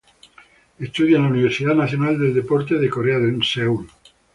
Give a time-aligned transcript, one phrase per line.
[0.79, 3.87] Estudia en la Universidad Nacional de Deporte de Corea en Seúl.